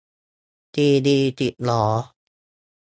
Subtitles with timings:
[0.73, 1.83] ซีดีติดล้อ!